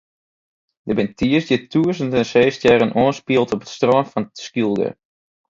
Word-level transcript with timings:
Der 0.87 0.95
binne 0.99 1.13
tiisdei 1.19 1.59
tûzenen 1.73 2.23
seestjerren 2.33 2.95
oanspield 3.01 3.53
op 3.55 3.63
it 3.63 3.73
strân 3.75 4.05
fan 4.11 4.25
Skylge. 4.45 4.89